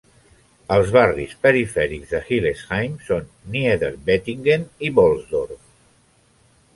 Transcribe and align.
Els 0.75 0.87
barris 0.93 1.33
perifèrics 1.43 2.13
de 2.15 2.21
Hillesheim 2.29 2.95
són 3.09 3.29
Niederbettingen 3.57 4.65
i 4.89 4.91
Bolsdorf. 5.01 5.61